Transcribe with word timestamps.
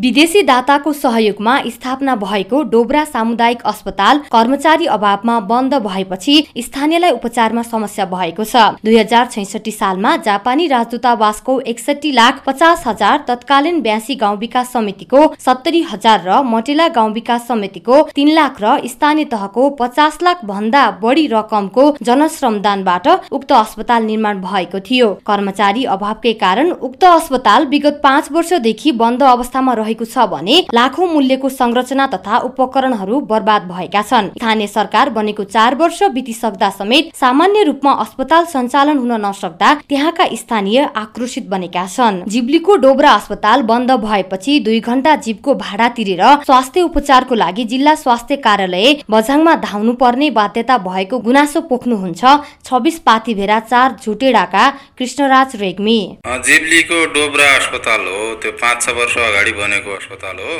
विदेशी 0.00 0.40
दाताको 0.42 0.92
सहयोगमा 0.92 1.54
स्थापना 1.68 2.14
भएको 2.16 2.62
डोब्रा 2.64 3.02
सामुदायिक 3.06 3.62
अस्पताल 3.66 4.18
कर्मचारी 4.32 4.86
अभावमा 4.88 5.38
बन्द 5.48 5.74
भएपछि 5.86 6.36
स्थानीयलाई 6.58 7.10
उपचारमा 7.10 7.62
समस्या 7.64 8.04
भएको 8.06 8.44
छ। 8.44 8.56
दुई 8.84 8.96
हजार 8.98 9.26
छैसठी 9.26 9.70
सालमा 9.70 10.14
जापानी 10.18 10.66
राजदूतावासको 10.66 11.58
एकसठी 11.72 12.12
लाख 12.12 12.40
पचास 12.46 12.86
हजार 12.86 13.24
तत्कालीन 13.28 13.80
ब्यासी 13.82 14.14
गाउँ 14.14 14.38
विकास 14.38 14.72
समितिको 14.72 15.26
सत्तरी 15.38 15.82
हजार 15.90 16.24
र 16.28 16.40
मटेला 16.46 16.88
गाउँ 16.96 17.12
विकास 17.12 17.46
समितिको 17.48 18.00
तीन 18.14 18.32
लाख 18.32 18.62
र 18.62 18.78
स्थानीय 18.86 19.24
तहको 19.26 19.68
पचास 19.82 20.18
लाख 20.22 20.44
भन्दा 20.46 20.86
बढी 21.02 21.26
रकमको 21.34 21.86
जनश्रमदानबाट 22.02 23.08
उक्त 23.32 23.52
अस्पताल 23.54 24.02
निर्माण 24.04 24.40
भएको 24.40 24.80
थियो। 24.88 25.12
कर्मचारी 25.26 25.84
अभावकै 25.90 26.32
कारण 26.40 26.72
उक्त 26.80 27.04
अस्पताल 27.12 27.66
विगत 27.68 28.00
पाँच 28.02 28.32
वर्षदेखि 28.32 28.96
बन्द 29.04 29.28
अवस्थामा 29.34 29.78
रहेको 29.90 30.04
छ 30.06 30.26
भने 30.30 30.56
लाखौं 30.70 31.06
मूल्यको 31.08 31.48
संरचना 31.50 32.06
तथा 32.08 32.38
उपकरणहरू 32.46 33.20
बर्बाद 33.26 33.62
भएका 33.66 34.02
छन्। 34.02 34.28
स्थानीय 34.30 34.66
सरकार 34.68 35.10
बनेको 35.10 35.44
चार 35.46 35.74
वर्ष 35.74 36.02
बितिसक्दा 36.14 36.70
समेत 36.72 37.10
सामान्य 37.16 37.62
रूपमा 37.64 37.92
अस्पताल 38.00 38.44
सञ्चालन 38.46 38.98
हुन 38.98 39.12
नसक्दा 39.20 39.74
त्यहाँका 39.88 40.26
स्थानीय 40.34 40.78
आक्रोशित 40.96 41.48
बनेका 41.48 41.86
छन्। 41.88 42.22
जिब्लीको 42.28 42.76
डोब्रा 42.76 43.10
अस्पताल 43.12 43.62
बन्द 43.64 43.90
भएपछि 44.00 44.58
दुई 44.60 44.80
घण्टा 44.82 45.14
जीवको 45.18 45.54
भाडा 45.56 45.88
तिरेर 45.90 46.24
स्वास्थ्य 46.44 46.80
उपचारको 46.82 47.34
लागि 47.34 47.64
जिल्ला 47.64 47.94
स्वास्थ्य 47.96 48.36
कार्यालय 48.38 48.88
बझाङमा 49.10 49.54
धाउनु 49.60 49.92
पर्ने 49.96 50.30
बाध्यता 50.30 50.78
भएको 50.80 51.18
गुनासो 51.20 51.60
पोख्नुहुन्छ। 51.70 52.22
छब्बिस 52.64 52.98
पाथिभेरा 53.00 53.58
चार 53.62 53.96
झुटेडाका 54.04 54.64
कृष्णराज 54.98 55.56
रेग्मी। 55.56 55.98
जिब्लीको 56.46 57.04
डोब्रा 57.14 57.48
अस्पताल 57.56 58.00
हो। 58.02 58.34
त्यो 58.40 58.52
पाँच 58.52 58.78
छ 58.80 58.88
वर्ष 58.90 59.16
अगाडि 59.20 59.52
बनेको 59.52 59.79
अस्पताल 59.90 60.36
हो। 60.40 60.54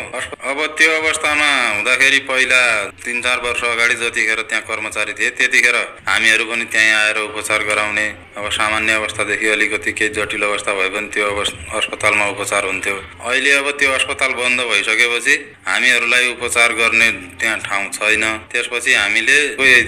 अब 0.51 0.59
त्यो 0.79 0.91
अवस्थामा 0.92 1.48
हुँदाखेरि 1.77 2.19
पहिला 2.28 2.61
तिन 3.05 3.20
चार 3.20 3.39
वर्ष 3.45 3.62
अगाडि 3.64 3.95
जतिखेर 4.00 4.41
त्यहाँ 4.48 4.62
कर्मचारी 4.69 5.12
थिए 5.12 5.31
त्यतिखेर 5.39 5.77
हामीहरू 6.08 6.45
पनि 6.50 6.64
त्यहीँ 6.72 6.92
आएर 6.95 7.19
उपचार 7.20 7.61
गराउने। 7.69 8.06
अब 8.39 8.48
सामान्य 8.50 8.92
अवस्थादेखि 8.95 9.47
अलिकति 9.50 9.92
केही 9.92 10.11
जटिल 10.17 10.42
अवस्था 10.42 10.72
भए 10.75 10.89
पनि 10.95 11.08
त्यो 11.14 11.27
अस्पतालमा 11.78 12.27
उपचार 12.34 12.64
हुन्थ्यो। 12.64 12.97
अहिले 13.20 13.50
अब 13.53 13.70
त्यो 13.78 13.91
अस्पताल 13.92 14.33
बन्द 14.41 14.61
भइसकेपछि 14.70 15.34
हामीहरूलाई 15.67 16.25
उपचार 16.33 16.73
गर्ने 16.80 17.08
त्यहाँ 17.41 17.58
ठाउँ 17.67 17.86
छैन। 17.91 18.25
त्यसपछि 18.52 18.92
हामीले 18.95 19.39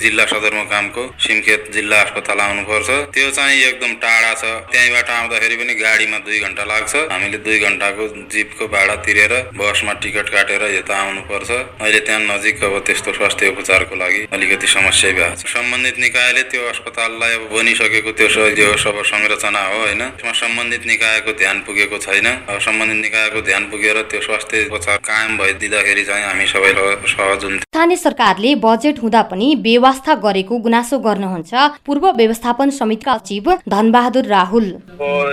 जिल्ला 0.03 0.25
सदरमुकामको 0.27 1.03
सिमखेत 1.23 1.71
जिल्ला 1.73 2.01
अस्पताल 2.03 2.39
आउनुपर्छ। 2.41 2.91
त्यो 3.15 3.31
चाहिँ 3.31 3.63
एकदम 3.63 3.93
टाढा 4.03 4.33
छ। 4.35 4.45
त्यहीँबाट 4.73 5.09
आउँदाखेरि 5.11 5.57
पनि 5.57 5.75
गाडीमा 5.75 6.19
दुई 6.27 6.39
घन्टा 6.41 6.65
लाग्छ। 6.65 6.95
हामीले 7.13 7.39
दुई 7.47 7.59
घन्टाको 7.59 8.05
जिपको 8.33 8.65
भाडा 8.69 8.95
तिरेर 9.07 9.22
बसमा 9.55 9.93
टिकट 10.03 10.29
काटेर 10.29 10.63
यता 10.75 10.95
आउनुपर्छ। 10.97 11.51
अहिले 11.79 12.01
त्यहाँ 12.07 12.21
नजिक 12.23 12.63
अब 12.65 12.75
त्यस्तो 12.87 13.13
स्वास्थ्य 13.13 13.49
उपचारको 13.55 13.95
लागि 13.97 14.21
अलिकति 14.33 14.67
समस्या 14.67 15.11
भएको 15.13 15.37
छ 15.37 15.47
सम्बन्धित 15.53 15.99
निकायले 15.99 16.43
त्यो 16.51 16.63
अस्पताललाई 16.69 17.33
अब 17.35 17.43
बनिसकेको 17.53 18.11
त्यो 18.13 18.29
सब 18.77 18.97
संरचना 19.05 19.63
हो 19.63 19.79
होइन? 19.79 20.03
त्यसमा 20.17 20.33
सम्बन्धित 20.43 20.83
निकायको 20.87 21.33
ध्यान 21.39 21.57
पुगेको 21.67 21.99
छैन। 21.99 22.27
सम्बन्धित 22.67 23.01
निकायको 23.03 23.41
ध्यान 23.43 23.63
पुगेर 23.71 23.97
त्यो 24.11 24.21
स्वास्थ्य 24.21 24.65
उपचार 24.71 24.97
कायम 25.07 25.39
भइदिँदाखेरि 25.39 26.05
चाहिँ 26.05 26.25
हामी 26.25 26.47
सबैलाई 26.47 26.97
सहज 27.15 27.45
हुन्थ्यो। 27.45 27.72
स्थानीय 27.83 27.97
सरकारले 27.97 28.55
बजेट 28.63 28.99
हुँदा 29.03 29.21
पनि 29.27 29.47
व्यवस्था 29.63 30.15
गरेको 30.23 30.59
गुनासो 30.65 30.99
गर्नुहुन्छ। 31.03 31.53
पूर्व 31.87 32.05
व्यवस्थापन 32.17 32.71
समितिका 32.71 33.17
सचिव 33.19 33.51
धनबहादुर 33.69 34.27
राहुल। 34.31 34.67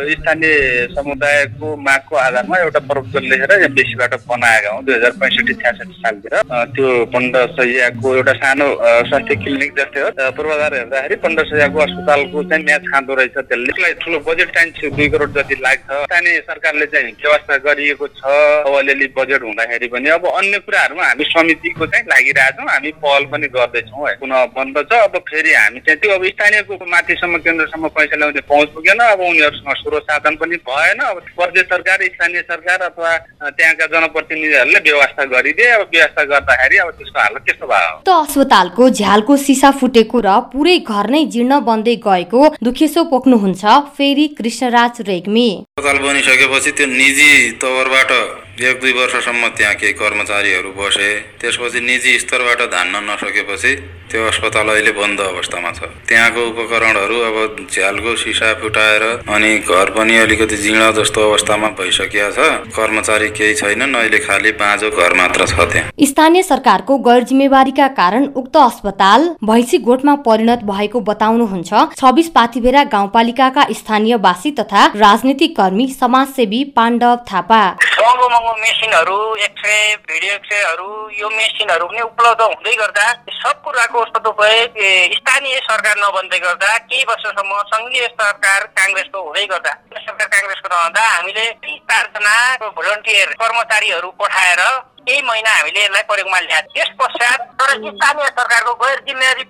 स्थानीय 0.10 0.56
समुदायको 0.90 1.76
मागको 1.78 2.16
आधारमा 2.18 2.58
एउटा 2.58 2.80
प्रपोजल 2.90 3.30
लेखेर 3.30 3.52
यहाँ 3.54 3.70
बेसीबाट 3.70 4.14
बनाएका 4.26 4.70
हौँ 4.70 4.84
दुई 4.86 4.94
हजार 4.96 5.12
पैँसठी 5.22 5.54
छ्यासठी 5.54 5.94
सालतिर 6.00 6.34
त्यो 6.74 7.06
पन्ध्र 7.14 7.46
सयको 7.54 8.16
एउटा 8.16 8.34
सानो 8.42 8.68
स्वास्थ्य 9.10 9.36
क्लिनिक 9.46 9.78
जस्तै 9.78 10.02
हो। 10.02 10.32
पूर्वाधार 10.34 10.74
हेर्दाखेरि 10.74 11.16
पन्ध्र 11.22 11.46
सयको 11.54 11.80
अस्पतालको 11.86 12.44
चाहिँ 12.50 12.64
म्याच 12.66 12.90
खाँदो 12.90 13.14
रहेछ 13.22 13.38
त्यसले। 13.46 13.94
ठुलो 14.02 14.20
बजेट 14.26 14.50
चाहिन्छ 14.58 14.98
दुई 14.98 15.08
करोड 15.14 15.38
जति 15.38 15.56
लाग्छ। 15.62 15.86
स्थानीय 16.02 16.40
सरकारले 16.50 16.86
चाहिँ 16.98 17.14
व्यवस्था 17.22 17.62
गरिएको 17.70 18.08
छ। 18.18 18.26
अलिअलि 18.74 19.14
बजेट 19.18 19.42
हुँदाखेरि 19.44 19.88
पनि 19.94 20.10
अब 20.18 20.28
अन्य 20.34 20.58
कुराहरूमा 20.66 21.06
हामी 21.06 21.24
समितिको 21.38 21.86
चाहिँ 21.86 22.06
लागिरहेछौँ 22.40 22.70
हामी 22.70 22.92
पहल 23.04 23.24
पनि 23.32 23.48
गर्दैछौँ 23.50 24.08
है। 24.08 24.14
पुनः 24.20 24.46
बन्द 24.56 24.78
छ 24.90 24.94
अब 25.00 25.18
फेरि 25.30 25.54
हामी 25.54 25.80
चाहिँ 25.80 26.00
त्यो 26.00 26.14
अब 26.16 26.26
स्थानीयको 26.26 26.74
माथिसम्म 26.86 27.38
केन्द्रसम्म 27.46 27.88
पैसा 27.96 28.16
ल्याउने 28.16 28.42
पहुँच 28.50 28.70
पुगेन 28.76 29.00
अब 29.00 29.20
उनीहरूसँग 29.20 29.74
स्रोत 29.80 30.04
साधन 30.04 30.36
पनि 30.42 30.56
भएन 30.70 31.00
अब 31.02 31.22
प्रदेश 31.36 31.66
सरकार 31.70 32.06
स्थानीय 32.06 32.42
सरकार 32.42 32.82
अथवा 32.90 33.12
त्यहाँका 33.50 33.86
जनप्रतिनिधिहरूले 33.94 34.80
व्यवस्था 34.80 35.24
गरिदिए 35.34 35.70
अब 35.70 35.88
व्यवस्था 35.94 36.24
गर्दाखेरि 36.32 36.78
अब 36.78 36.90
त्यसको 36.98 37.20
हालत 37.20 37.42
त्यस्तो 37.46 37.68
भयो। 37.68 37.94
त 38.08 38.10
अस्पतालको 38.10 38.90
झ्यालको 38.90 39.38
सिसा 39.38 39.72
फुटेको 39.80 40.18
र 40.20 40.40
पुरै 40.54 40.78
घर 40.80 41.10
नै 41.10 41.24
जीर्ण 41.34 41.60
बन्दै 41.70 41.96
गएको 42.08 42.42
दुखेसो 42.64 43.04
पोख्नुहुन्छ 43.12 43.64
फेरि 43.98 44.28
कृष्णराज 44.40 45.02
रेग्मी। 45.08 45.50
अस्पताल 45.78 45.98
बनिसकेपछि 46.06 46.72
त्यो 46.78 46.88
निजी 46.88 47.34
तवरबाट 47.62 48.12
एक 48.60 48.80
दुई 48.80 48.92
वर्षसम्म 48.92 49.48
त्यहाँ 49.58 49.76
केही 49.76 49.94
कर्मचारीहरू 49.94 50.72
बसे 50.76 51.10
त्यसपछि 51.40 51.80
निजी 51.80 52.18
स्तरबाट 52.20 52.62
धान्न 52.72 52.96
नसकेपछि 53.06 53.72
त्यो 54.12 54.26
अस्पताल 54.28 54.68
अहिले 54.70 54.92
बन्द 54.92 55.20
अवस्थामा 55.22 55.72
छ। 55.72 55.88
त्यहाँको 56.10 56.42
उपकरणहरू 56.44 57.20
अब 57.24 57.68
झ्यालको 57.72 58.16
सिसा 58.16 58.54
फुटाएर 58.60 59.04
अनि 59.32 59.52
घर 59.60 59.90
पनि 59.96 60.18
अलिकति 60.18 60.58
जीर्ण 60.58 60.92
जस्तो 60.92 61.22
अवस्थामा 61.30 61.68
भइसकेको 61.80 62.32
छ। 62.36 62.76
कर्मचारी 62.76 63.30
केही 63.32 63.54
छैनन् 63.56 63.96
अहिले 63.96 64.20
खालि 64.20 64.52
बाँझो 64.60 64.90
घर 64.92 65.14
मात्र 65.16 65.46
छ 65.46 65.70
त्यहाँ। 65.72 65.92
स्थानीय 66.04 66.44
सरकारको 66.44 66.98
गैर 67.08 67.24
जिम्मेवारीका 67.32 67.88
कारण 67.96 68.26
उक्त 68.36 68.58
अस्पताल 68.58 69.30
भैँसी 69.46 69.78
गोठमा 69.88 70.16
परिणत 70.28 70.64
भएको 70.66 71.00
बताउनुहुन्छ। 71.08 71.72
छब्बिस 71.96 72.30
पाथिभेरा 72.36 72.84
गाउँपालिकाका 72.92 73.68
स्थानीयवासी 73.72 74.52
तथा 74.60 74.86
राजनीतिक 74.98 75.56
कर्मी 75.58 75.88
समाजसेवी 75.94 76.64
पाण्डव 76.76 77.16
थापा। 77.32 77.64
महँगो 78.10 78.28
महँगो 78.30 78.54
मेसिनहरू 78.60 79.18
एक्सरे 79.38 79.76
भिडियो 80.04 80.34
एक्सरेहरू 80.34 80.88
यो 81.14 81.30
मेसिनहरू 81.32 81.86
पनि 81.86 82.02
उपलब्ध 82.02 82.42
हुँदै 82.44 82.74
गर्दा 82.76 83.06
सब 83.34 83.62
कुराको 83.62 84.06
सदुपयोग 84.08 84.80
स्थानीय 85.14 85.58
सरकार 85.62 85.96
नबन्दै 86.00 86.40
गर्दा 86.40 86.78
केही 86.80 87.04
वर्षसम्म 87.06 87.62
सङ्घीय 87.70 88.08
सरकार 88.16 88.66
काङ्ग्रेसको 88.74 89.22
हुँदै 89.22 89.46
गर्दा 89.48 89.74
सरकार 90.00 90.28
काङ्ग्रेसको 90.28 90.68
रहँदा 90.70 91.08
हामीले 91.08 91.46
चारजना 91.86 92.36
भोलिन्टियर 92.72 93.36
कर्मचारीहरू 93.38 94.10
पठाएर 94.18 94.64
केही 95.02 95.22
महिना 95.24 95.52
हामीले 95.52 95.82
यसलाई 95.82 96.04
प्रयोगमा 96.06 96.40
ल्याए 96.40 96.62
त्यस 96.70 96.90
पश्चात 96.98 97.46
तर 97.60 97.72
स्थानीय 97.84 98.28
सरकारको 98.32 98.74
गैर 98.78 99.00
जिम्मेवारी 99.06 99.46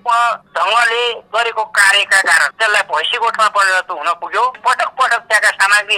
ढङ्गले 0.55 1.01
गरेको 1.33 1.63
कार्यका 1.75 2.21
कारण 2.23 2.53
त्यसलाई 2.55 2.87
भैँसी 2.91 3.17
गोठमा 3.19 3.47
परिणत 3.55 3.91
हुन 3.93 4.13
पुग्यो 4.21 4.43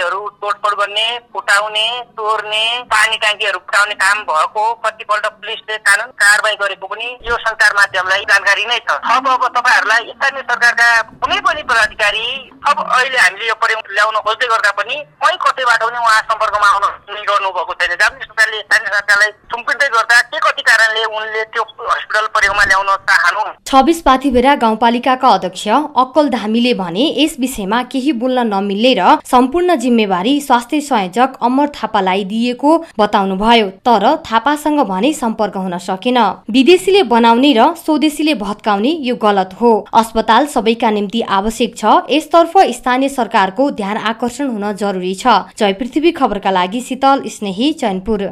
सामग्रीहरू 0.01 0.29
तोडफोड 0.41 0.73
गर्ने 0.79 1.07
फुटाउने 1.33 1.87
तोड्ने 2.17 2.63
पानी 2.89 3.17
ट्याङ्कीहरू 3.17 3.59
फुटाउने 3.59 3.93
काम 4.01 4.17
भएको 4.25 4.63
कतिपल्ट 4.83 5.25
पुलिसले 5.37 5.77
कानुन 5.87 6.09
कारवाही 6.17 6.55
गरेको 6.61 6.87
पनि 6.87 7.07
यो 7.29 7.37
सञ्चार 7.37 7.73
माध्यमलाई 7.77 8.23
जानकारी 8.31 8.65
नै 8.65 8.79
छ। 8.81 8.97
अब 8.97 9.27
अब 9.29 9.43
तपाईँहरूलाई 9.57 10.03
स्थानीय 10.09 10.41
सरकारका 10.41 10.89
कुनै 11.21 11.39
पनि 11.45 11.61
पदाधिकारी 11.69 12.25
अब 12.69 12.77
अहिले 12.81 13.17
हामीले 13.17 13.47
यो 13.47 13.55
प्रयोग 13.61 13.93
ल्याउन 13.93 14.17
खोज्दै 14.25 14.47
गर्दा 14.53 14.71
पनि 14.81 14.95
कहीँ 15.21 15.37
कतैबाट 15.45 15.81
पनि 15.85 15.97
उहाँ 15.97 16.21
सम्पर्कमा 16.31 16.67
आउन 16.71 16.85
गर्नुभएको 17.29 17.73
छैन। 17.73 17.95
जापानी 18.01 18.25
सरकारले 18.25 18.59
स्थानीय 18.61 18.89
सरकारलाई 18.95 19.31
सुम्पिँदै 19.53 19.87
गर्दा 19.95 20.21
के 20.31 20.39
कति 20.41 20.61
कारणले 20.69 21.03
उनले 21.13 21.43
त्यो 21.53 21.63
हस्पिटल 21.85 22.25
प्रयोगमा 22.35 22.63
ल्याउन 22.65 22.89
चाहनु? 23.09 23.41
छब्बिस 23.69 24.01
पाथिभेरा 24.01 24.55
गाउँपालिकाका 24.63 25.29
अध्यक्ष 25.29 25.67
अक्कल 26.03 26.29
धामीले 26.31 26.73
भने 26.81 27.05
यस 27.17 27.35
विषयमा 27.39 27.81
केही 27.91 28.11
बोल्न 28.21 28.47
नमिल्ने 28.47 28.93
र 28.99 29.17
सम्पूर्ण 29.31 29.75
जिम्मेवारी 29.91 30.39
स्वास्थ्य 30.41 30.79
संयोजक 30.81 31.33
अमर 31.43 31.67
थापालाई 31.75 32.23
दिएको 32.25 32.71
बताउनुभयो। 32.99 33.67
तर 33.87 34.03
थापासँग 34.23 34.79
भने 34.87 35.11
सम्पर्क 35.13 35.57
हुन 35.57 35.77
सकेन। 35.79 36.19
विदेशीले 36.49 37.03
बनाउने 37.05 37.51
र 37.53 37.73
स्वदेशीले 37.75 38.33
भत्काउने 38.37 38.91
यो 39.01 39.15
गलत 39.17 39.57
हो। 39.61 39.71
अस्पताल 39.93 40.45
सबैका 40.47 40.91
निम्ति 40.91 41.21
आवश्यक 41.29 41.75
छ। 41.77 41.83
यसतर्फ 42.09 42.57
स्थानीय 42.71 43.09
सरकारको 43.11 43.69
ध्यान 43.71 43.97
आकर्षण 43.97 44.47
हुन 44.47 44.71
जरुरी 44.73 45.13
छ। 45.15 45.27
जय 45.59 45.73
पृथ्वी 45.73 46.11
खबरका 46.13 46.51
लागि 46.51 46.81
शीतल 46.81 47.23
स्नेही 47.27 47.71
चैनपुर। 47.75 48.31